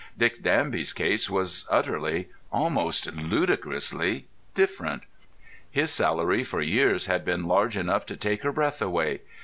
Dick 0.17 0.41
Danby's 0.41 0.93
case 0.93 1.29
was 1.29 1.67
utterly—almost 1.69 3.13
ludicrously—different. 3.13 5.03
His 5.69 5.91
salary 5.91 6.43
for 6.43 6.59
years 6.59 7.05
had 7.05 7.23
been 7.23 7.45
large 7.47 7.77
enough 7.77 8.07
to 8.07 8.17
take 8.17 8.41
her 8.41 8.51
breath 8.51 8.81
away. 8.81 9.21